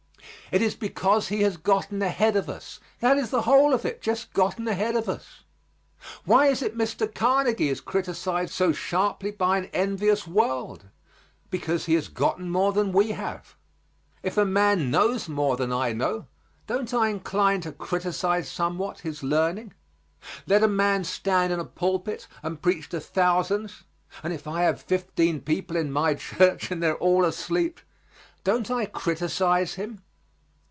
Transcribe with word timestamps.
It 0.51 0.61
is 0.61 0.75
because 0.75 1.29
he 1.29 1.43
has 1.43 1.55
gotten 1.55 2.01
ahead 2.01 2.35
of 2.35 2.49
us; 2.49 2.81
that 2.99 3.17
is 3.17 3.29
the 3.29 3.43
whole 3.43 3.73
of 3.73 3.85
it 3.85 4.01
just 4.01 4.33
gotten 4.33 4.67
ahead 4.67 4.97
of 4.97 5.07
us. 5.07 5.45
Why 6.25 6.47
is 6.47 6.61
it 6.61 6.77
Mr. 6.77 7.07
Carnegie 7.13 7.69
is 7.69 7.79
criticised 7.79 8.51
so 8.51 8.73
sharply 8.73 9.31
by 9.31 9.57
an 9.59 9.65
envious 9.71 10.27
world? 10.27 10.87
Because 11.49 11.85
he 11.85 11.93
has 11.93 12.09
gotten 12.09 12.49
more 12.51 12.73
than 12.73 12.91
we 12.91 13.11
have. 13.11 13.55
If 14.23 14.35
a 14.35 14.43
man 14.43 14.91
knows 14.91 15.29
more 15.29 15.55
than 15.55 15.71
I 15.71 15.93
know, 15.93 16.27
don't 16.67 16.93
I 16.93 17.07
incline 17.07 17.61
to 17.61 17.71
criticise 17.71 18.49
somewhat 18.51 18.99
his 18.99 19.23
learning? 19.23 19.73
Let 20.47 20.63
a 20.63 20.67
man 20.67 21.05
stand 21.05 21.53
in 21.53 21.61
a 21.61 21.65
pulpit 21.65 22.27
and 22.43 22.61
preach 22.61 22.89
to 22.89 22.99
thousands, 22.99 23.83
and 24.21 24.33
if 24.33 24.45
I 24.45 24.63
have 24.63 24.81
fifteen 24.81 25.39
people 25.39 25.77
in 25.77 25.93
my 25.93 26.13
church, 26.15 26.71
and 26.71 26.83
they're 26.83 26.97
all 26.97 27.23
asleep, 27.23 27.79
don't 28.43 28.69
I 28.69 28.85
criticise 28.85 29.75
him? 29.75 30.01